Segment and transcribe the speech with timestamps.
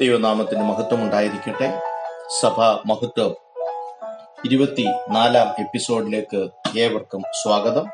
[0.00, 1.80] ദൈവനാമത്തിന് മഹത്വം ഉണ്ടായിരിക്കട്ടെ
[2.40, 3.34] സഭ മഹത്വം
[4.44, 7.86] ഇരുപത്തി നാലാം എപ്പിസോഡിലേക്ക് ഏവർക്കും സ്വാഗതം.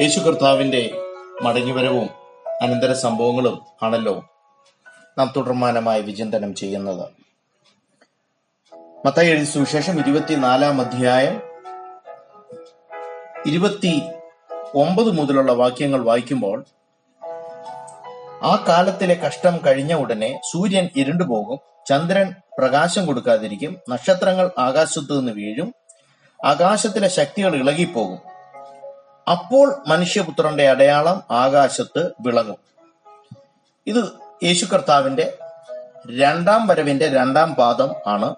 [0.00, 1.00] യേശു കർത്താവിന്റെ
[1.42, 2.08] മടങ്ങിവരവും
[2.62, 4.14] അനന്തര സംഭവങ്ങളും ആണല്ലോ
[5.18, 7.08] നാം തുടർമാനമായി വിചിന്തനം ചെയ്യുന്നത്.
[9.06, 11.42] മത്തായി എഴുതി സുവിശേഷം ഇരുപത്തിനാലാം അധ്യായം
[13.46, 14.02] ഇരുപത്തി
[14.74, 16.64] ഒമ്പത് മുതലുള്ള വാക്യങ്ങൾ വായിക്കുമ്പോൾ
[18.44, 23.76] ആ കാലത്തിലെ കഷ്ടം കഴിഞ്ഞ ഉടനെ സൂര്യൻ ഇരുണ്ടുപോകും ചന്ദ്രൻ പ്രകാശം കൊടുക്കാതിരിക്കും.
[23.88, 25.74] നക്ഷത്രങ്ങൾ ആകാശത്തു നിന്ന് വീഴും.
[26.44, 28.18] ആകാശത്തിലെ ശക്തികൾ ഇളകിപ്പോകും.
[29.30, 32.56] അപ്പോൾ മനുഷ്യപുത്രന്റെ അടയാളം ആകാശത്ത് വിളങ്ങും.
[33.86, 34.04] ഇത്
[34.44, 35.38] യേശു കർത്താവിന്റെ
[36.20, 38.34] രണ്ടാം വരവിന്റെ രണ്ടാം പാദം ആണ്.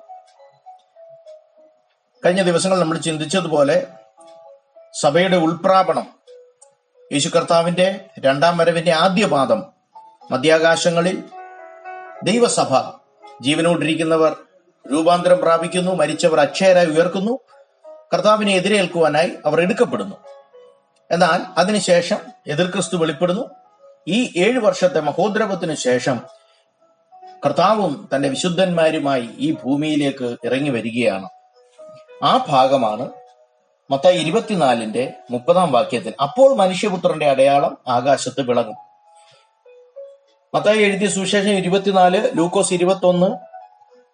[2.26, 3.86] കഴിഞ്ഞ ദിവസങ്ങൾ നമ്മൾ ചിന്തിച്ചതുപോലെ
[5.00, 6.06] സഭയുടെ ഉൾപ്രാപണം
[7.12, 9.75] യേശു കർത്താവിന്റെ രണ്ടാം വരവിന്റെ ആദ്യ പാദം
[10.30, 11.24] മധ്യാകാശങ്ങളിൽ
[12.22, 12.78] ദൈവസഭ
[13.42, 14.36] ജീവനോടിരിക്കുന്നവർ
[14.92, 17.38] രൂപാന്തരം പ്രാപിക്കുന്നു മരിച്ചവർ അക്ഷയരായി ഉയർക്കുന്നു
[18.14, 20.16] കർത്താവിനെ എതിരേൽക്കുവാനായി അവർ എടുക്കപ്പെടുന്നു.
[21.10, 22.16] എന്നാൽ അതിനുശേഷം
[22.46, 23.50] എതിർക്രിസ്തു വെളിപ്പെടുന്നു.
[24.08, 26.20] ഈ ഏഴു വർഷത്തെ മഹോദ്രവത്തിനു ശേഷം
[27.46, 31.28] കർത്താവും തന്റെ വിശുദ്ധന്മാരുമായി ഈ ഭൂമിയിലേക്ക് ഇറങ്ങി വരികയാണ്.
[32.22, 33.08] ആ ഭാഗമാണ്
[33.90, 38.85] മത്ത ഇരുപത്തിനാലിന്റെ മുപ്പതാം വാക്യത്തിൽ അപ്പോൾ മനുഷ്യപുത്രന്റെ അടയാളം ആകാശത്ത് വിളങ്ങും.
[40.56, 43.26] മത്തായി എഴുതിയ സുവിശേഷം ഇരുപത്തിനാല് ലൂക്കോസ് ഇരുപത്തൊന്ന്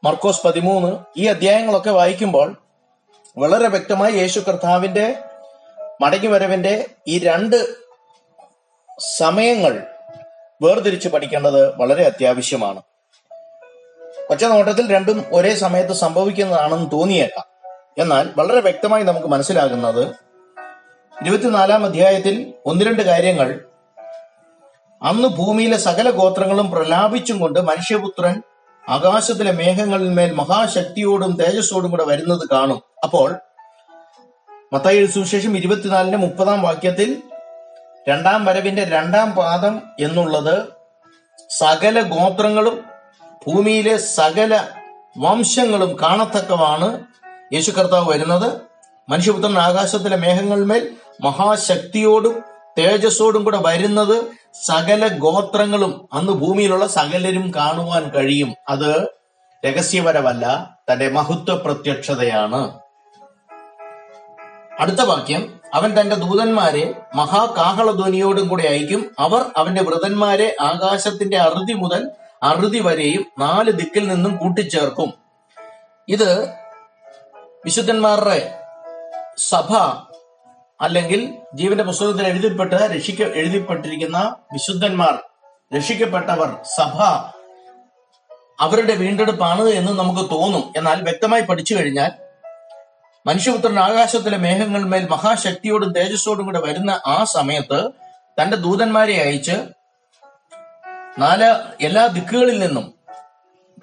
[0.06, 2.56] മർക്കോസ് പതിമൂന്ന് ഈ അധ്യായങ്ങളൊക്കെ വായിക്കുമ്പോൾ
[3.38, 7.66] വളരെ വ്യക്തമായി യേശു കർത്താവിന്റെ മടങ്ങി മടങ്ങിവരവിന്റെ ഈ രണ്ട്
[9.16, 9.82] സമയങ്ങൾ
[10.62, 12.82] വേർതിരിച്ച് പഠിക്കേണ്ടത് വളരെ അത്യാവശ്യമാണ്.
[14.30, 17.46] ഒറ്റ നോട്ടത്തിൽ രണ്ടും ഒരേ സമയത്ത് സംഭവിക്കുന്നതാണെന്ന് തോന്നിയേക്കാം.
[17.98, 20.08] എന്നാൽ വളരെ വ്യക്തമായി നമുക്ക് മനസ്സിലാകുന്നത്
[21.24, 23.71] ഇരുപത്തിനാലാം അധ്യായത്തിൽ ഒന്ന് രണ്ട് കാര്യങ്ങൾ
[25.03, 28.42] അന്ന് ഭൂമിയിലെ സകല ഗോത്രങ്ങളും പ്രലാപിച്ചും കൊണ്ട് മനുഷ്യപുത്രൻ
[28.89, 32.83] ആകാശത്തിലെ മേഘങ്ങളിന്മേൽ മഹാശക്തിയോടും തേജസ്സോടും കൂടെ വരുന്നത് കാണും.
[33.05, 33.35] അപ്പോൾ
[34.73, 37.23] മത്തായി സുവിശേഷം ഇരുപത്തിനാലിന്റെ മുപ്പതാം വാക്യത്തിൽ
[38.08, 40.67] രണ്ടാം വരവിന്റെ രണ്ടാം പാദം എന്നുള്ളത്
[41.51, 42.85] സകല ഗോത്രങ്ങളും
[43.46, 44.64] ഭൂമിയിലെ സകല
[45.18, 47.05] വംശങ്ങളും കാണത്തക്കമാണ്
[47.55, 48.61] യേശു കർത്താവ് വരുന്നത്.
[49.08, 52.42] മനുഷ്യപുത്രൻ ആകാശത്തിലെ മേഘങ്ങളിന്മേൽ മഹാശക്തിയോടും
[52.79, 58.55] തേജസ്സോടും കൂടെ വരുന്നത് സകല ഗോത്രങ്ങളും അന്ന് ഭൂമിയിലുള്ള സകലരും കാണുവാൻ കഴിയും.
[58.68, 59.07] അത്
[59.67, 62.79] രഹസ്യപരമല്ല തന്റെ മഹത്വ പ്രത്യക്ഷതയാണ്
[64.80, 65.61] അടുത്ത വാക്യം.
[65.74, 69.14] അവൻ തന്റെ ദൂതന്മാരെ മഹാകാഹളധ്വനിയോടും കൂടെ അയക്കും.
[69.18, 72.11] അവർ അവന്റെ വ്രതന്മാരെ ആകാശത്തിന്റെ അറുതി മുതൽ
[72.42, 75.14] അറുതി വരെയും നാല് ദിക്കിൽ നിന്നും കൂട്ടിച്ചേർക്കും.
[76.08, 76.48] ഇത്
[77.64, 78.58] വിശുദ്ധന്മാരുടെ
[79.39, 79.77] സഭ
[80.82, 81.20] അല്ലെങ്കിൽ
[81.54, 84.18] ജീവന്റെ പുസ്തകത്തിൽ എഴുതിപ്പെട്ട് രക്ഷിക്ക എഴുതിപ്പെട്ടിരിക്കുന്ന
[84.52, 85.14] വിശുദ്ധന്മാർ
[85.72, 86.96] രക്ഷിക്കപ്പെട്ടവർ സഭ
[88.60, 90.64] അവരുടെ വീണ്ടെടുപ്പാണ് എന്ന് നമുക്ക് തോന്നും.
[90.76, 92.10] എന്നാൽ വ്യക്തമായി പഠിച്ചു കഴിഞ്ഞാൽ
[93.26, 97.78] മനുഷ്യപുത്രൻ ആകാശത്തിലെ മേഘങ്ങളിന്മേൽ മഹാശക്തിയോടും തേജസ്സോടും കൂടെ വരുന്ന ആ സമയത്ത്
[98.38, 99.56] തന്റെ ദൂതന്മാരെ അയച്ച്
[101.18, 101.48] നാല്
[101.80, 102.86] എല്ലാ ദിക്കുകളിൽ നിന്നും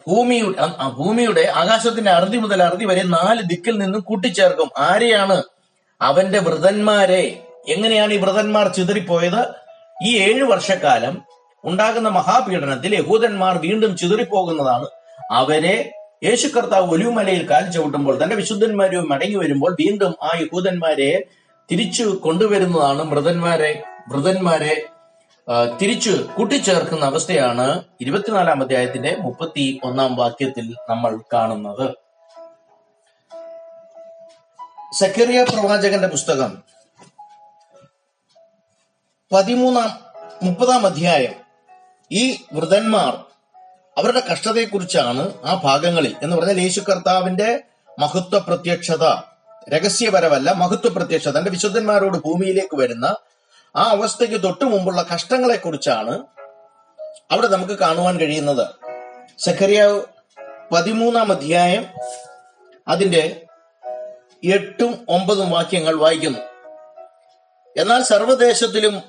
[0.08, 0.66] ഭൂമിയുടെ
[0.98, 4.70] ഭൂമിയുടെ ആകാശത്തിന്റെ അറുതി മുതൽ അറുതി വരെ നാല് ദിക്കിൽ നിന്നും കൂട്ടിച്ചേർക്കും.
[4.78, 5.38] ആരെയാണ്
[6.02, 7.22] അവന്റെ വൃതന്മാരെ
[7.68, 9.42] എങ്ങനെയാണ് ഈ വൃതന്മാർ ചിതറിപ്പോയത്?
[10.06, 11.16] ഈ ഏഴു വർഷക്കാലം
[11.64, 14.88] ഉണ്ടാകുന്ന മഹാപീഡനത്തിൽ യഹൂദന്മാർ വീണ്ടും ചിതറിപ്പോകുന്നതാണ്.
[15.32, 15.76] അവരെ
[16.24, 21.12] യേശു കർത്താവ് ഒലിവുമലയിൽ കാൽ ചവിട്ടുമ്പോൾ തന്റെ വിശുദ്ധന്മാരും മടങ്ങി വരുമ്പോൾ വീണ്ടും ആ യഹൂദന്മാരെ
[21.72, 24.74] തിരിച്ചു കൊണ്ടുവരുന്നതാണ് മൃതന്മാരെ മൃതന്മാരെ
[25.82, 32.09] തിരിച്ചു കൂട്ടിച്ചേർക്കുന്ന അവസ്ഥയാണ് ഇരുപത്തിനാലാം അധ്യായത്തിന്റെ മുപ്പത്തി ഒന്നാം വാക്യത്തിൽ നമ്മൾ കാണുന്നത്.
[34.94, 36.64] സക്കറിയ പ്രവാചകന്റെ പുസ്തകം.
[39.32, 40.00] പതിമൂന്നാം
[40.44, 41.34] മുപ്പതാം അധ്യായം.
[42.12, 43.26] ഈ വൃതന്മാർ
[43.98, 47.64] അവരുടെ കഷ്ടതയെക്കുറിച്ചാണ് ആ ഭാഗങ്ങളിൽ എന്ന് പറഞ്ഞാൽ യേശു കർത്താവിന്റെ
[48.00, 49.06] മഹത്വ പ്രത്യക്ഷത
[49.70, 53.06] രഹസ്യപരമല്ല മഹത്വ പ്രത്യക്ഷത തന്റെ വിശുദ്ധന്മാരോട് ഭൂമിയിലേക്ക് വരുന്ന
[53.76, 56.24] ആ അവസ്ഥയ്ക്ക് തൊട്ടു മുമ്പുള്ള കഷ്ടങ്ങളെ കുറിച്ചാണ്
[57.32, 58.68] അവിടെ നമുക്ക് കാണുവാൻ കഴിയുന്നത്.
[59.38, 60.02] സഖറിയാവ്
[60.72, 61.86] പതിമൂന്നാം അധ്യായം
[62.88, 63.42] അതിന്റെ
[64.44, 66.40] എട്ടും ഒമ്പതും വാക്യങ്ങൾ വായിക്കുന്നു.
[67.78, 69.02] എന്നാൽ സർവദേശത്തിലും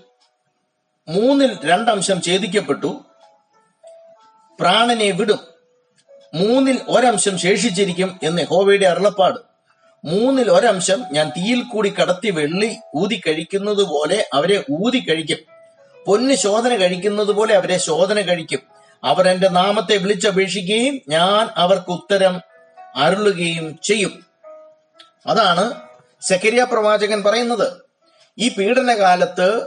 [1.09, 3.05] മൂന്നിൽ രണ്ടംശം ഛേദിക്കപ്പെട്ടു.
[4.61, 5.39] പ്രാണനെ വിടും.
[6.35, 9.41] മൂന്നിൽ ഒരംശം ശേഷിച്ചിരിക്കും എന്ന് ഹോവയുടെ അരുളപ്പാട്.
[10.05, 15.39] മൂന്നിൽ ഒരംശം ഞാൻ തീയിൽ കൂടി കടത്തി വെള്ളി ഊതി കഴിക്കുന്നത് പോലെ അവരെ ഊതി കഴിക്കും.
[16.05, 18.59] പൊന്ന് ശോധന കഴിക്കുന്നത് പോലെ അവരെ ശോധന കഴിക്കും.
[19.05, 22.41] അവർ എന്റെ നാമത്തെ വിളിച്ചപേക്ഷിക്കുകയും ഞാൻ അവർക്ക് ഉത്തരം
[22.97, 24.30] അരുളുകയും ചെയ്യും.
[25.27, 25.73] അതാണ്
[26.21, 27.73] സെക്കരിയ പ്രവാചകൻ പറയുന്നത്.
[28.39, 29.67] ഈ പീഡനകാലത്ത്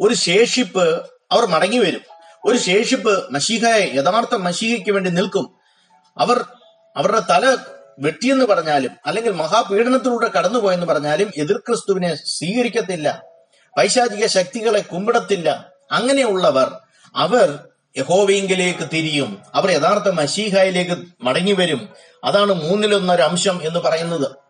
[0.00, 2.00] ഒരു ശേഷിപ്പ് അവർ മടങ്ങി വരും.
[2.44, 5.54] ഒരു ശേഷിപ്പ് മഷീഹയെ യഥാർത്ഥ മഷീഹയ്ക്ക് വേണ്ടി നിൽക്കും.
[6.18, 6.44] അവർ
[6.96, 7.56] അവരുടെ തല
[7.98, 13.22] വെട്ടിയെന്ന് പറഞ്ഞാലും അല്ലെങ്കിൽ മഹാപീഡനത്തിലൂടെ കടന്നുപോയെന്ന് പറഞ്ഞാലും എതിർ ക്രിസ്തുവിനെ സ്വീകരിക്കത്തില്ല.
[13.78, 15.68] പൈശാചിക ശക്തികളെ കുമ്പിടത്തില്ല.
[15.92, 16.76] അങ്ങനെയുള്ളവർ
[17.16, 17.58] അവർ
[17.96, 19.42] യഹോവയിങ്കിലേക്ക് തിരിയും.
[19.54, 21.88] അവർ യഥാർത്ഥ മഷീഹായിലേക്ക് മടങ്ങി വരും.
[22.24, 24.43] അതാണ് മൂന്നിലൊന്നൊരു അംശം എന്ന് പറയുന്നത്.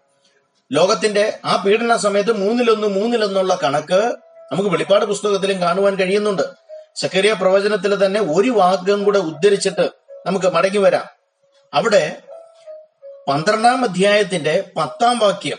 [0.72, 4.14] ലോകത്തിന്റെ ആ പീഡന സമയത്ത് മൂന്നിലൊന്ന് മൂന്നിലൊന്നുള്ള കണക്ക്
[4.52, 6.42] നമുക്ക് വെളിപ്പാട് പുസ്തകത്തിലും കാണുവാൻ കഴിയുന്നുണ്ട്.
[6.96, 9.90] സക്കരിയ പ്രവചനത്തിൽ തന്നെ ഒരു വാക്യം കൂടെ ഉദ്ധരിച്ചിട്ട്
[10.26, 11.04] നമുക്ക് മടങ്ങി വരാം.
[11.74, 12.16] അവിടെ
[13.28, 15.58] പന്ത്രണ്ടാം അധ്യായത്തിന്റെ പത്താം വാക്യം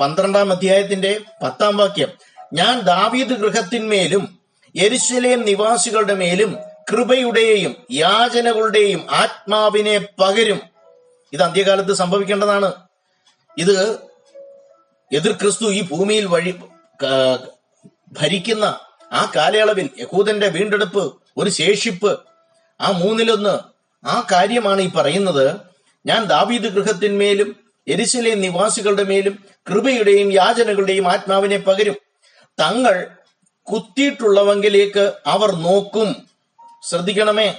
[0.00, 2.08] പന്ത്രണ്ടാം അധ്യായത്തിന്റെ പത്താം വാക്യം
[2.52, 4.38] ഞാൻ ദാവീദ് ഗൃഹത്തിന്മേലും
[4.76, 6.56] എരിശലേം നിവാസികളുടെ മേലും
[6.92, 10.60] കൃപയുടെയും യാചനകളുടെയും ആത്മാവിനെ പകരും.
[11.32, 12.72] ഇത് അന്ത്യകാലത്ത് സംഭവിക്കേണ്ടതാണ്.
[13.58, 13.98] ഇത്
[15.12, 16.54] എതിർ ക്രിസ്തു ഈ ഭൂമിയിൽ വഴി
[18.12, 18.64] ഭരിക്കുന്ന
[19.12, 22.20] ആ കാലയളവിൽ യഹൂദന്റെ വീണ്ടെടുപ്പ് ഒരു ശേഷിപ്പ്
[22.80, 23.58] ആ മൂന്നിലൊന്ന്
[24.06, 25.56] ആ കാര്യമാണ് ഈ പറയുന്നത്.
[26.06, 27.56] ഞാൻ ദാവീദ് ഗൃഹത്തിന്മേലും
[27.88, 31.96] എരിശിലെ നിവാസികളുടെ മേലും കൃപയുടെയും യാചനകളുടെയും ആത്മാവിനെ പകരും.
[32.60, 33.10] തങ്ങൾ
[33.62, 36.28] കുത്തിയിട്ടുള്ളവെങ്കിലേക്ക് അവർ നോക്കും.
[36.88, 37.58] ശ്രദ്ധിക്കണമേ.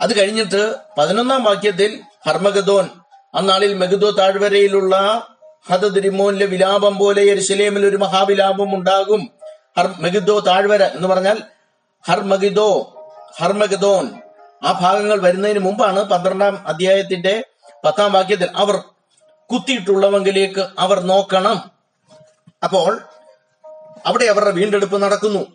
[0.00, 2.88] അത് കഴിഞ്ഞിട്ട് പതിനൊന്നാം വാക്യത്തിൽ ഹർമഗദോൻ
[3.34, 4.96] അന്നാളിൽ മെഗുദോ താഴ്വരയിലുള്ള
[5.68, 9.30] ഹദദ്രിമോനിലെ വിലാപം പോലെ എരുസലേമിൽ ഒരു മഹാവിലാപം ഉണ്ടാകും.
[9.78, 11.42] ഹർ മെഗിദോ താഴ്വര എന്ന് പറഞ്ഞാൽ
[12.06, 12.94] ഹർ ഹർമഗിദോ
[13.36, 14.08] ഹർമഗദോൻ
[14.64, 17.44] ആ ഭാഗങ്ങൾ വരുന്നതിന് മുമ്പാണ് പന്ത്രണ്ടാം അധ്യായത്തിന്റെ
[17.84, 18.76] പത്താം വാക്യത്തിൽ അവർ
[19.52, 21.70] കുത്തിയിട്ടുള്ളവങ്കിലേക്ക് അവർ നോക്കണം.
[22.64, 23.00] അപ്പോൾ
[24.06, 25.46] അവിടെ അവരുടെ വീണ്ടെടുപ്പ് നടക്കുന്നു.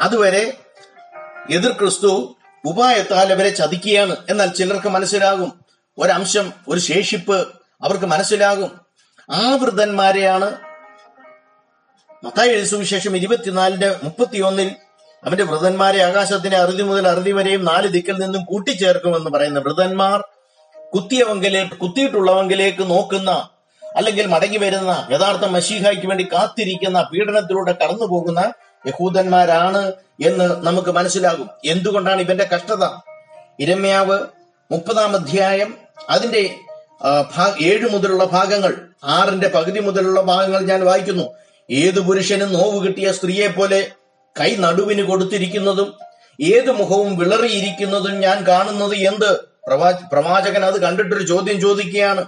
[0.00, 0.52] അതുവരെ
[1.50, 4.16] എതിർ ക്രിസ്തു ഉപായത്താൽ അവരെ ചതിക്കുകയാണ്.
[4.30, 5.64] എന്നാൽ ചിലർക്ക് മനസ്സിലാകും.
[5.98, 7.48] ഒരംശം ഒരു ശേഷിപ്പ്
[7.82, 8.87] അവർക്ക് മനസ്സിലാകും.
[9.28, 10.48] ആ വൃദ്ധന്മാരെയാണ്
[12.24, 14.68] മത്തായി സുവിശേഷം ഇരുപത്തിനാലിന്റെ മുപ്പത്തിയൊന്നിൽ
[15.24, 20.18] അവന്റെ വൃതന്മാരെ ആകാശത്തിന്റെ അറുതി മുതൽ അറുതി വരെയും നാല് ദിക്കിൽ നിന്നും കൂട്ടിച്ചേർക്കുമെന്ന് പറയുന്ന വൃതന്മാർ
[20.92, 23.30] കുത്തിയവങ്കിലേക്ക് കുത്തിയിട്ടുള്ളവങ്കിലേക്ക് നോക്കുന്ന
[23.82, 28.40] അല്ലെങ്കിൽ മടങ്ങി വരുന്ന യഥാർത്ഥ മഷീഹായ്ക്ക് വേണ്ടി കാത്തിരിക്കുന്ന പീഡനത്തിലൂടെ കടന്നു പോകുന്ന
[28.84, 29.92] യഹൂദന്മാരാണ്
[30.22, 31.48] എന്ന് നമുക്ക് മനസ്സിലാകും.
[31.64, 32.84] എന്തുകൊണ്ടാണ് ഇവന്റെ കഷ്ടത?
[33.58, 34.18] ഇരമ്യാവ്
[34.70, 35.70] മുപ്പതാം അധ്യായം
[36.08, 36.42] അതിന്റെ
[37.62, 41.22] ഏഴ് മുതലുള്ള ഭാഗങ്ങൾ ആറിന്റെ പകുതി മുതലുള്ള ഭാഗങ്ങൾ ഞാൻ വായിക്കുന്നു.
[41.70, 43.90] ഏത് പുരുഷനും നോവ് കിട്ടിയ സ്ത്രീയെ പോലെ
[44.40, 45.98] കൈ നടുവിന് കൊടുത്തിരിക്കുന്നതും
[46.42, 49.40] ഏത് മുഖവും വിളറിയിരിക്കുന്നതും ഞാൻ കാണുന്നത് എന്ത്?
[49.40, 52.24] പ്രവാ പ്രവാചകൻ അത് കണ്ടിട്ടൊരു ചോദ്യം ചോദിക്കുകയാണ്.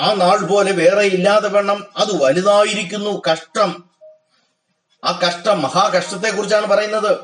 [0.00, 3.84] ആ നാൾ പോലെ വേറെ ഇല്ലാതെ വേണം അത് വലുതായിരിക്കുന്നു കഷ്ടം.
[5.04, 7.16] ആ കഷ്ടം മഹാകഷ്ടത്തെ കുറിച്ചാണ് പറയുന്നത്.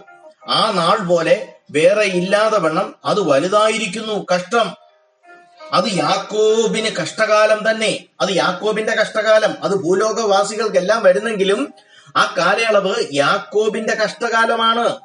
[0.49, 4.86] ആ നാൾ പോലെ വേറെ ഇല്ലാതെ വേണം അത് വലുതായിരിക്കുന്നു കഷ്ടം.
[5.73, 8.05] അത് യാക്കോബിന് കഷ്ടകാലം തന്നെ.
[8.21, 9.55] അത് യാക്കോബിന്റെ കഷ്ടകാലം.
[9.63, 11.75] അത് ഭൂലോകവാസികൾക്കെല്ലാം വരുന്നെങ്കിലും
[12.17, 14.97] ആ കാലയളവ് യാക്കോബിന്റെ കഷ്ടകാലമാണ്.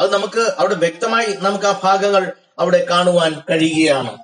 [0.00, 4.18] അത് നമുക്ക് അവിടെ വ്യക്തമായി നമുക്ക് ആ ഭാഗങ്ങൾ അവിടെ കാണുവാൻ കഴിയുകയാണ്.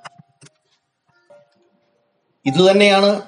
[2.45, 3.21] ഇതുതന്നെയാണ്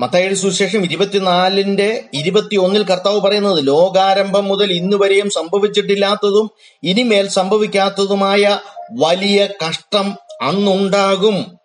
[0.00, 6.50] മത്തയുടെ സുശേഷം ഇരുപത്തിനാലിന്റെ ഇരുപത്തിയൊന്നിൽ കർത്താവ് പറയുന്നത് ലോകാരംഭം മുതൽ ഇന്ന് വരെയും സംഭവിച്ചിട്ടില്ലാത്തതും
[6.82, 8.58] ഇനിമേൽ സംഭവിക്കാത്തതുമായ
[8.92, 11.58] വലിയ കഷ്ടം അന്നുണ്ടാകും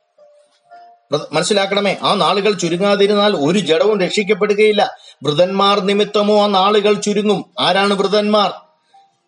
[1.32, 4.98] മനസ്സിലാക്കണമേ ആ നാളുകൾ ചുരുങ്ങാതിരുന്നാൽ ഒരു ജഡവും രക്ഷിക്കപ്പെടുകയില്ല.
[5.24, 7.46] വൃതന്മാർ നിമിത്തമോ ആ നാളുകൾ ചുരുങ്ങും.
[7.60, 8.54] ആരാണ് വൃതന്മാർ?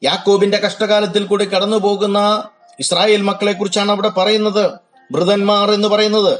[0.04, 4.72] യാക്കോബിന്റെ കഷ്ടകാലത്തിൽ കൂടി കടന്നു പോകുന്ന ഇസ്രായേൽ മക്കളെ കുറിച്ചാണ് അവിടെ പറയുന്നത്.
[5.12, 6.39] വൃതന്മാർ എന്ന് പറയുന്നത്.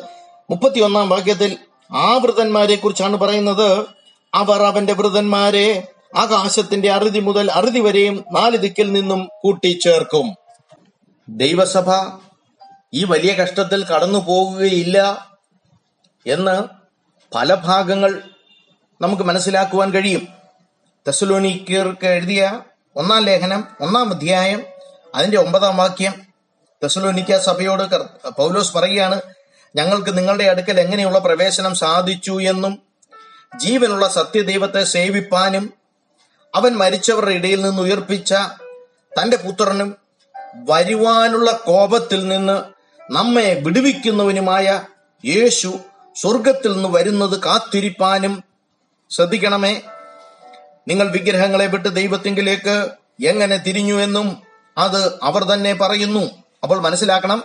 [0.50, 1.58] മുപ്പത്തിയൊന്നാം വാക്യത്തിൽ
[1.92, 3.86] ആ വൃതന്മാരെ കുറിച്ചാണ് പറയുന്നത്.
[4.34, 10.36] അവർ അവന്റെ വൃതന്മാരെ ആകാശത്തിന്റെ അറുതി മുതൽ അറുതി വരെയും നാല് ദിക്കിൽ നിന്നും കൂട്ടിച്ചേർക്കും.
[11.30, 11.92] ദൈവസഭ
[12.94, 15.28] ഈ വലിയ കഷ്ടത്തിൽ കടന്നു പോകുകയില്ല
[16.28, 16.64] എന്ന്
[17.36, 18.24] പല ഭാഗങ്ങൾ
[19.02, 20.28] നമുക്ക് മനസ്സിലാക്കുവാൻ കഴിയും.
[21.08, 22.62] തെസലോനിക്കർക്ക് എഴുതിയ
[22.96, 24.64] ഒന്നാം ലേഖനം ഒന്നാം അധ്യായം
[25.16, 26.14] അതിന്റെ ഒമ്പതാം വാക്യം.
[26.84, 29.22] തെസലോനിക്ക സഭയോട് പൗലോസ് പറയുകയാണ്
[29.76, 32.82] ഞങ്ങൾക്ക് നിങ്ങളുടെ അടുക്കൽ എങ്ങനെയുള്ള പ്രവേശനം സാധിച്ചു എന്നും
[33.58, 35.74] ജീവനുള്ള സത്യദൈവത്തെ സേവിപ്പാനും
[36.56, 38.34] അവൻ മരിച്ചവരുടെ ഇടയിൽ നിന്ന് ഉയർപ്പിച്ച
[39.22, 39.96] തന്റെ പുത്രനും
[40.56, 42.73] വരുവാനുള്ള കോപത്തിൽ നിന്ന്
[43.12, 44.82] നമ്മെ വിടുവിക്കുന്നവനുമായ
[45.26, 45.80] യേശു
[46.16, 48.44] സ്വർഗത്തിൽ നിന്ന് വരുന്നത് കാത്തിരിപ്പാനും
[49.10, 49.82] ശ്രദ്ധിക്കണമേ.
[50.88, 52.90] നിങ്ങൾ വിഗ്രഹങ്ങളെ വിട്ട് ദൈവത്തിങ്കിലേക്ക്
[53.26, 54.44] എങ്ങനെ തിരിഞ്ഞു എന്നും
[54.78, 56.32] അത് അവർ തന്നെ പറയുന്നു.
[56.64, 57.44] അപ്പോൾ മനസ്സിലാക്കണം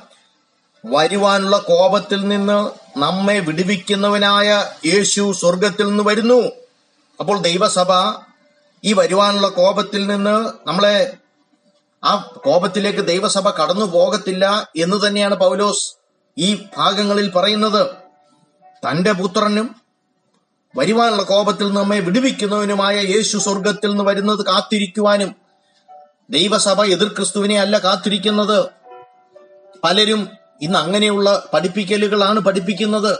[0.86, 6.50] വരുവാനുള്ള കോപത്തിൽ നിന്ന് നമ്മെ വിടുവിക്കുന്നവനായ യേശു സ്വർഗത്തിൽ നിന്ന് വരുന്നു.
[7.20, 8.20] അപ്പോൾ ദൈവസഭ
[8.84, 11.12] ഈ വരുവാനുള്ള കോപത്തിൽ നിന്ന് നമ്മളെ
[12.04, 15.94] ആ കോപത്തിലേക്ക് ദൈവസഭ കടന്നു പോകത്തില്ല എന്ന് തന്നെയാണ് പൗലോസ്
[16.38, 17.86] ഈ ഭാഗങ്ങളിൽ പറയുന്നത്.
[18.88, 19.76] തന്റെ പുത്രനും
[20.76, 25.34] വരുവാനുള്ള കോപത്തിൽ നമ്മെ വിടുവിക്കുന്നവനുമായ യേശു സ്വർഗത്തിൽ നിന്ന് വരുന്നത് കാത്തിരിക്കുവാനും
[26.30, 28.64] ദൈവസഭ എതിർ ക്രിസ്തുവിനെ അല്ല കാത്തിരിക്കുന്നത്.
[29.84, 30.28] പലരും
[30.62, 33.18] ഇന്ന് അങ്ങനെയുള്ള പഠിപ്പിക്കലുകളാണ് പഠിപ്പിക്കുന്നത്.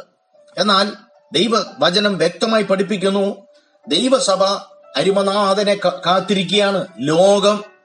[0.59, 0.93] എന്നാൽ
[1.33, 3.37] ദൈവ വചനം വ്യക്തമായി പഠിപ്പിക്കുന്നു.
[3.89, 4.45] ദൈവസഭ
[4.97, 6.87] അരിമനാഥനെ കാത്തിരിക്കുകയാണ്.
[6.99, 7.78] ലോകം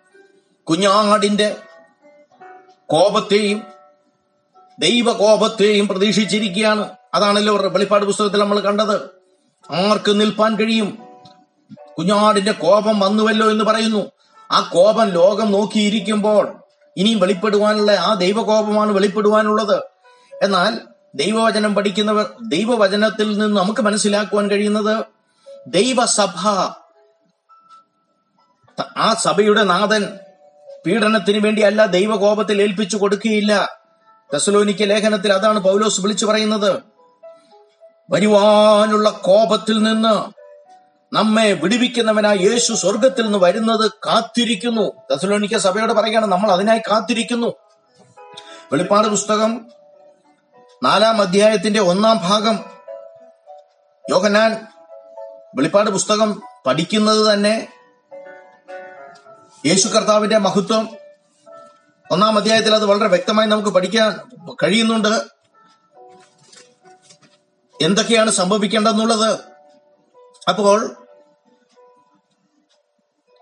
[0.70, 1.56] കുഞ്ഞാടിന്റെ
[2.88, 3.64] കോപത്തെയും
[4.80, 6.90] ദൈവകോപത്തെയും പ്രതീക്ഷിച്ചിരിക്കുകയാണ്.
[7.14, 8.96] അതാണല്ലോ വെളിപ്പാട് പുസ്തകത്തിൽ നമ്മൾ കണ്ടത്.
[9.72, 10.98] ആർക്ക് നിൽപ്പാൻ കഴിയും?
[11.98, 14.12] കുഞ്ഞാടിന്റെ കോപം വന്നുവല്ലോ എന്ന് പറയുന്നു.
[14.52, 16.56] ആ കോപം ലോകം നോക്കിയിരിക്കുമ്പോൾ
[16.98, 19.84] ഇനിയും വെളിപ്പെടുവാനുള്ള ആ ദൈവകോപമാണ് വെളിപ്പെടുവാനുള്ളത്.
[20.42, 20.80] എന്നാൽ
[21.16, 25.06] ദൈവവചനം പഠിക്കുന്നവർ ദൈവവചനത്തിൽ നിന്ന് നമുക്ക് മനസ്സിലാക്കുവാൻ കഴിയുന്നത്
[25.68, 26.48] ദൈവസഭ
[28.98, 30.20] ആ സഭയുടെ നാഥൻ
[30.86, 33.80] പീഡനത്തിന് വേണ്ടിയല്ല ദൈവകോപത്തിൽ ഏൽപ്പിച്ചു കൊടുക്കുകയില്ല.
[34.34, 36.82] തെസലോനിക്ക ലേഖനത്തിൽ അതാണ് പൗലോസ് വിളിച്ചു പറയുന്നത്.
[38.12, 40.44] വരുവാനുള്ള കോപത്തിൽ നിന്ന്
[41.16, 44.92] നമ്മെ വിടുവിക്കുന്നവനായ യേശു സ്വർഗത്തിൽ നിന്ന് വരുന്നത് കാത്തിരിക്കുന്നു.
[45.12, 47.54] തെസലോനിക്ക സഭയോട് പറയുകയാണ് നമ്മൾ അതിനായി കാത്തിരിക്കുന്നു.
[48.72, 49.66] വെളിപ്പാട് പുസ്തകം
[50.84, 52.60] നാലാം അധ്യായത്തിന്റെ ഒന്നാം ഭാഗം.
[54.10, 54.68] യോഹനാൻ
[55.56, 57.73] വെളിപ്പാട് പുസ്തകം പഠിക്കുന്നത് തന്നെ
[59.66, 60.90] യേശു കർത്താവിന്റെ മഹത്വം.
[62.12, 64.20] ഒന്നാം അധ്യായത്തിൽ അത് വളരെ വ്യക്തമായി നമുക്ക് പഠിക്കാൻ
[64.64, 65.22] കഴിയുന്നുണ്ട്.
[67.82, 69.40] എന്തൊക്കെയാണ് സംഭവിക്കേണ്ടതെന്നുള്ളത്?
[70.50, 70.96] അപ്പോൾ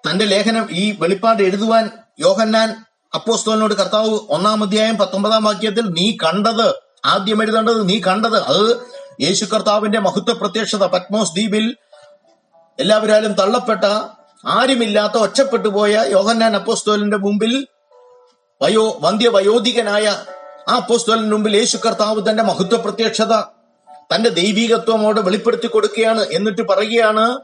[0.10, 2.86] തന്റെ ലേഖനം ഈ വെളിപ്പാട് എഴുതുവാൻ യോഹന്നാൻ
[3.16, 6.76] അപ്പോസ്തോലിനോട് കർത്താവ് ഒന്നാം അധ്യായം പത്തൊമ്പതാം വാക്യത്തിൽ നീ കണ്ടത്
[7.06, 8.82] ആദ്യം എഴുതേണ്ടത് നീ കണ്ടത് അത്
[9.22, 11.78] യേശു കർത്താവിന്റെ മഹത്വ പ്രത്യക്ഷത പത്മോസ് ദ്വീപിൽ
[12.80, 13.84] എല്ലാവരാലും തള്ളപ്പെട്ട
[14.46, 17.68] ആരുമില്ലാത്ത ഒറ്റപ്പെട്ടു പോയ യോഹന്നാൻ അപ്പോസ്തോലിന്റെ മുമ്പിൽ
[18.62, 20.24] വയോ വന്ധ്യ വയോധികനായ
[20.70, 23.36] ആ അപ്പോസ്തോലിന്റെ മുമ്പിൽ യേശു കർത്താവ് തന്റെ മഹത്വ പ്രത്യക്ഷത
[24.16, 27.38] തന്റെ ദൈവികത്വമോട് വെളിപ്പെടുത്തി കൊടുക്കുകയാണ് എന്നിട്ട് പറയുകയാണ്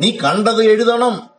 [0.00, 1.30] നീ കണ്ടത് എഴുതണം.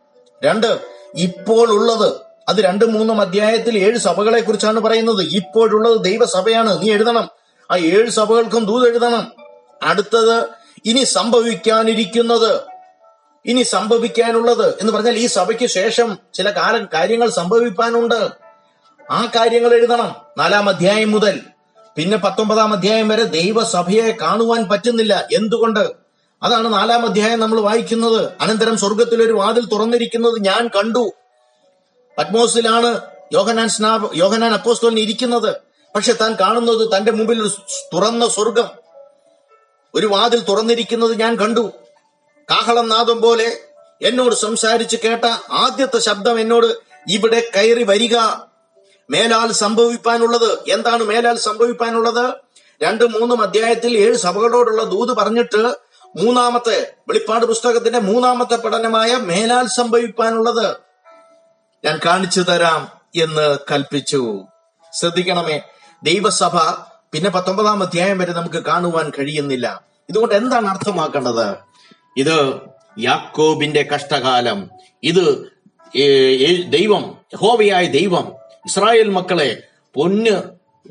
[0.44, 0.80] രണ്ട്
[1.14, 2.20] ഇപ്പോൾ ഉള്ളത്.
[2.48, 5.22] അത് രണ്ടും മൂന്നും അധ്യായത്തിൽ ഏഴ് സഭകളെ കുറിച്ചാണ് പറയുന്നത്.
[5.22, 6.82] ഇപ്പോഴുള്ളത് ദൈവസഭയാണ്.
[6.82, 7.30] നീ എഴുതണം.
[7.70, 9.32] ആ ഏഴ് സഭകൾക്കും ദൂത് എഴുതണം.
[9.82, 10.44] അടുത്തത്
[10.84, 12.77] ഇനി സംഭവിക്കാനിരിക്കുന്നത്.
[13.46, 18.30] ഇനി സംഭവിക്കാനുള്ളത് എന്ന് പറഞ്ഞാൽ ഈ സഭയ്ക്ക് ശേഷം ചില കാലം കാര്യങ്ങൾ സംഭവിക്കാനുണ്ട്
[19.10, 20.16] ആ കാര്യങ്ങൾ എഴുതണം.
[20.38, 21.40] നാലാം അധ്യായം മുതൽ
[21.96, 25.28] പിന്നെ പത്തൊമ്പതാം അധ്യായം വരെ ദൈവസഭയെ കാണുവാൻ പറ്റുന്നില്ല.
[25.34, 26.08] എന്തുകൊണ്ട്?
[26.42, 28.32] അതാണ് നാലാം അധ്യായം നമ്മൾ വായിക്കുന്നത്.
[28.40, 31.12] അനന്തരം സ്വർഗത്തിൽ ഒരു വാതിൽ തുറന്നിരിക്കുന്നത് ഞാൻ കണ്ടു.
[32.18, 33.00] പത്മോസിലാണ്
[33.32, 35.56] യോഹനാൻ സ്നാ യോഹനാൻ അപ്പോസ്തോലിന് ഇരിക്കുന്നത്.
[35.96, 37.50] പക്ഷെ താൻ കാണുന്നത് തന്റെ മുമ്പിൽ ഒരു
[37.94, 38.68] തുറന്ന സ്വർഗം
[39.94, 41.72] ഒരു വാതിൽ തുറന്നിരിക്കുന്നത് ഞാൻ കണ്ടു.
[42.50, 43.60] കാഹളം നാദം പോലെ
[44.02, 46.66] എന്നോട് സംസാരിച്ച് കേട്ട ആദ്യത്തെ ശബ്ദം എന്നോട്
[47.08, 48.16] ഇവിടെ കയറി വരിക.
[49.10, 52.34] മേലാൽ സംഭവിപ്പാനുള്ളത് എന്താണ് മേലാൽ സംഭവിപ്പാനുള്ളത്?
[52.82, 55.76] രണ്ടും മൂന്നും അധ്യായത്തിൽ ഏഴ് സഭകളോടുള്ള ദൂത് പറഞ്ഞിട്ട്
[56.16, 60.76] മൂന്നാമത്തെ വെളിപ്പാട് പുസ്തകത്തിന്റെ മൂന്നാമത്തെ പഠനമായ മേലാൽ സംഭവിപ്പാനുള്ളത്
[61.84, 64.44] ഞാൻ കാണിച്ചു തരാം എന്ന് കൽപ്പിച്ചു.
[64.92, 65.60] ശ്രദ്ധിക്കണമേ
[66.02, 66.56] ദൈവസഭ
[67.12, 69.82] പിന്നെ പത്തൊമ്പതാം അധ്യായം വരെ നമുക്ക് കാണുവാൻ കഴിയുന്നില്ല.
[70.08, 71.67] ഇതുകൊണ്ട് എന്താണ് അർത്ഥമാക്കേണ്ടത്?
[72.22, 72.36] ഇത്
[72.98, 74.58] യാക്കോബിന്റെ കഷ്ടകാലം.
[75.02, 75.24] ഇത്
[76.76, 77.02] ദൈവം
[77.36, 78.26] ഹോവയായ ദൈവം
[78.66, 79.50] ഇസ്രായേൽ മക്കളെ
[79.96, 80.36] പൊന്ന്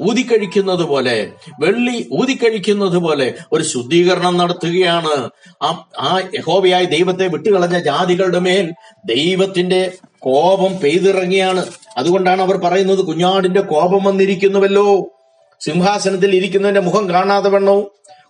[0.10, 1.16] ഊതിക്കഴിക്കുന്നത് പോലെ
[1.60, 5.14] വെള്ളി ഊതിക്കഴിക്കുന്നത് പോലെ ഒരു ശുദ്ധീകരണം നടത്തുകയാണ്.
[5.62, 5.70] ആ
[6.00, 8.66] ആ യഹോവയായ ദൈവത്തെ വിട്ടുകളഞ്ഞ ജാതികളുടെ മേൽ
[9.06, 9.82] ദൈവത്തിന്റെ
[10.20, 11.64] കോപം പെയ്തിറങ്ങിയാണ്.
[11.98, 14.88] അതുകൊണ്ടാണ് അവർ പറയുന്നത് കുഞ്ഞാടിന്റെ കോപം വന്നിരിക്കുന്നുവല്ലോ.
[15.62, 17.86] സിംഹാസനത്തിൽ ഇരിക്കുന്നതിന്റെ മുഖം കാണാതെ വണ്ണവും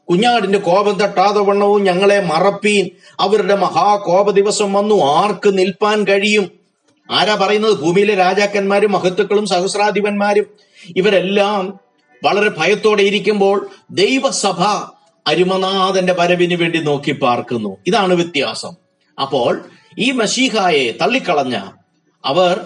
[0.09, 2.89] കുഞ്ഞാടിന്റെ കോപം തട്ടാതെ വണ്ണവും ഞങ്ങളെ മറപ്പീൻ.
[3.19, 5.03] അവരുടെ മഹാകോപ ദിവസം വന്നു.
[5.03, 6.51] ആർക്ക് നിൽപ്പാൻ കഴിയും?
[7.11, 7.77] ആരാ പറയുന്നത്?
[7.77, 10.45] ഭൂമിയിലെ രാജാക്കന്മാരും മഹത്തുക്കളും സഹസ്രാധിപന്മാരും.
[10.95, 11.79] ഇവരെല്ലാം
[12.23, 14.61] വളരെ ഭയത്തോടെ ഇരിക്കുമ്പോൾ ദൈവസഭ
[15.27, 17.77] അരുമനാഥന്റെ വരവിന് വേണ്ടി നോക്കി പാർക്കുന്നു.
[17.87, 18.73] ഇതാണ് വ്യത്യാസം.
[19.21, 19.61] അപ്പോൾ
[19.99, 21.61] ഈ മഷീഹായെ തള്ളിക്കളഞ്ഞ
[22.25, 22.65] അവർ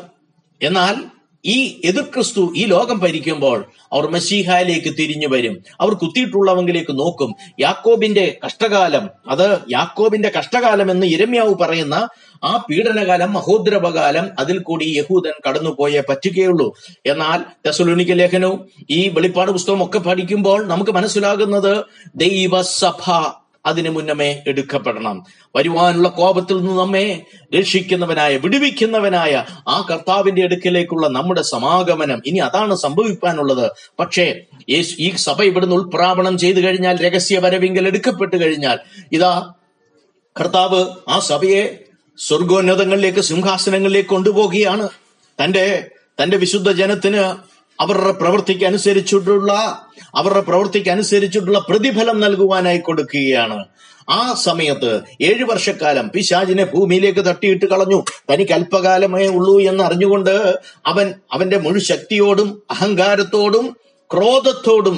[0.64, 5.64] എന്നാൽ ഈ എതിർ ക്രിസ്തു ഈ ലോകം ഭരിക്കുമ്പോൾ അവർ മസീഹായിലേക്ക് തിരിഞ്ഞു വരും.
[5.82, 7.36] അവർ കുത്തിയിട്ടുള്ളവങ്കിലേക്ക് നോക്കും.
[7.60, 12.10] യാക്കോബിന്റെ കഷ്ടകാലം അത് യാക്കോബിന്റെ കഷ്ടകാലം എന്ന് ഇരമ്യാവ് പറയുന്ന
[12.44, 16.78] ആ പീഡനകാലം മഹോദ്രവകാലം അതിൽ കൂടി യഹൂദൻ കടന്നുപോയേ പറ്റുകയുള്ളൂ.
[17.06, 23.32] എന്നാൽ തെസലോനിക്ക ലേഖനവും ഈ വെളിപ്പാട് പുസ്തകം ഒക്കെ പഠിക്കുമ്പോൾ നമുക്ക് മനസ്സിലാകുന്നത് ദൈവസഭ
[23.66, 25.24] അതിനു മുന്നമേ എടുക്കപ്പെടണം.
[25.56, 27.22] വരുവാനുള്ള കോപത്തിൽ നിന്ന് നമ്മെ
[27.56, 33.72] രക്ഷിക്കുന്നവനായ വിടുവിക്കുന്നവനായ ആ കർത്താവിന്റെ അടുക്കിലേക്കുള്ള നമ്മുടെ സമാഗമനം ഇനി അതാണ് സംഭവിക്കാനുള്ളത്.
[34.00, 34.40] പക്ഷേ
[34.70, 38.80] യേശു ഈ സഭ ഇവിടുന്ന് ഉൾപ്രാപണം ചെയ്തു കഴിഞ്ഞാൽ രഹസ്യ വരവിങ്കൽ എടുക്കപ്പെട്ടു കഴിഞ്ഞാൽ
[39.12, 39.54] ഇതാ
[40.40, 41.80] കർത്താവ് ആ സഭയെ
[42.18, 44.90] സ്വർഗോന്നതങ്ങളിലേക്ക് സിംഹാസനങ്ങളിലേക്ക് കൊണ്ടുപോകുകയാണ്.
[45.44, 45.92] തന്റെ
[46.24, 47.51] തന്റെ വിശുദ്ധ ജനത്തിന്
[47.82, 49.52] അവരുടെ പ്രവൃത്തിക്ക് അനുസരിച്ചിട്ടുള്ള
[50.16, 53.66] അവരുടെ പ്രവൃത്തിക്ക് അനുസരിച്ചിട്ടുള്ള പ്രതിഫലം നൽകുവാനായി കൊടുക്കുകയാണ്.
[54.10, 58.00] ആ സമയത്ത് ഏഴു വർഷക്കാലം പിശാജിനെ ഭൂമിയിലേക്ക് തട്ടിയിട്ട് കളഞ്ഞു.
[58.32, 60.34] തനിക്ക് അല്പകാലമേ ഉള്ളൂ എന്ന് അറിഞ്ഞുകൊണ്ട്
[60.86, 63.68] അവൻ അവന്റെ മുഴു ശക്തിയോടും അഹങ്കാരത്തോടും
[64.10, 64.98] ക്രോധത്തോടും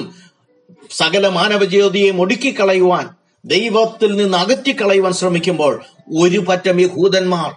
[0.90, 3.04] സകല മാനവജ്യോതിയെ ഒടുക്കിക്കളയുവാൻ
[3.44, 5.74] ദൈവത്തിൽ നിന്ന് അകറ്റിക്കളയുവാൻ ശ്രമിക്കുമ്പോൾ
[6.22, 7.50] ഒരു പറ്റം യഹൂദന്മാർ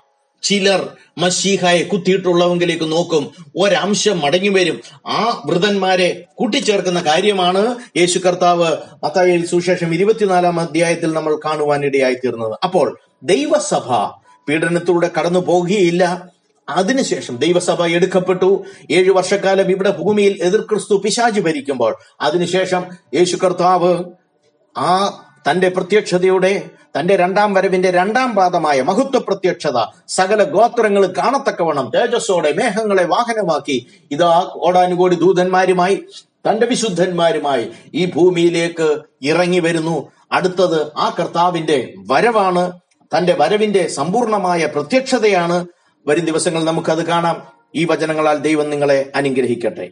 [0.47, 0.81] ചിലർ
[1.17, 3.23] മഷീഹായെ കുത്തിയിട്ടുള്ളവങ്കിലേക്ക് നോക്കും.
[3.61, 4.77] ഒരംശം മടങ്ങി വരും.
[5.07, 7.63] ആ വൃതന്മാരെ കൂട്ടിച്ചേർക്കുന്ന കാര്യമാണ്
[7.97, 8.69] യേശു കർത്താവ്
[9.03, 12.87] മത്തായിൽ സുശേഷം ഇരുപത്തിനാലാം അധ്യായത്തിൽ നമ്മൾ കാണുവാനിടയായി തീർന്നത് അപ്പോൾ
[13.23, 13.87] ദൈവസഭ
[14.47, 16.03] പീഡനത്തിലൂടെ കടന്നു പോകുകയില്ല.
[16.67, 18.49] അതിനുശേഷം ദൈവസഭ എടുക്കപ്പെട്ടു.
[18.91, 23.91] ഏഴു വർഷക്കാലം ഇവിടെ ഭൂമിയിൽ എതിർ ക്രിസ്തു പിശാചി ഭരിക്കുമ്പോൾ അതിനുശേഷം യേശു കർത്താവ്
[24.77, 24.91] ആ
[25.51, 33.87] തന്റെ പ്രത്യക്ഷതയുടെ തന്റെ രണ്ടാം വരവിന്റെ രണ്ടാം പാദമായ മഹത്വ പ്രത്യക്ഷത സകല ഗോത്രങ്ങൾ കാണത്തക്കവണ്ണം തേജസ്സോടെ മേഘങ്ങളെ വാഹനമാക്കി.
[34.11, 36.03] ഇതാ കോടാനുകോടി ദൂതന്മാരുമായി
[36.49, 40.11] തന്റെ വിശുദ്ധന്മാരുമായി ഈ ഭൂമിയിലേക്ക് ഇറങ്ങി വരുന്നു.
[40.31, 42.71] അടുത്തത് ആ കർത്താവിന്റെ വരവാണ്.
[43.17, 45.65] തന്റെ വരവിന്റെ സമ്പൂർണമായ പ്രത്യക്ഷതയാണ്.
[46.07, 47.43] വരും ദിവസങ്ങൾ നമുക്കത് കാണാം.
[47.75, 49.89] ഈ വചനങ്ങളാൽ ദൈവം നിങ്ങളെ അനുഗ്രഹിക്കട്ടെ.